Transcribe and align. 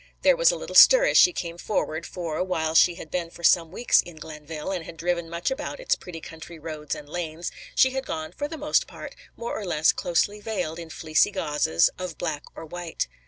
There 0.23 0.35
was 0.35 0.49
a 0.49 0.55
little 0.55 0.73
stir 0.73 1.05
as 1.05 1.17
she 1.19 1.31
came 1.31 1.59
forward, 1.59 2.07
for, 2.07 2.43
while 2.43 2.73
she 2.73 2.95
had 2.95 3.11
been 3.11 3.29
for 3.29 3.43
some 3.43 3.71
weeks 3.71 4.01
in 4.01 4.15
Glenville, 4.15 4.71
and 4.71 4.83
had 4.83 4.97
driven 4.97 5.29
much 5.29 5.51
about 5.51 5.79
its 5.79 5.95
pretty 5.95 6.19
country 6.19 6.57
roads 6.57 6.95
and 6.95 7.07
lanes, 7.07 7.51
she 7.75 7.91
had 7.91 8.07
gone, 8.07 8.31
for 8.31 8.47
the 8.47 8.57
most 8.57 8.87
part, 8.87 9.15
more 9.37 9.55
or 9.55 9.63
less 9.63 9.91
closely 9.91 10.39
veiled 10.39 10.79
in 10.79 10.89
fleecy 10.89 11.29
gauzes 11.29 11.91
of 11.99 12.17
black 12.17 12.41
or 12.55 12.65
white. 12.65 13.07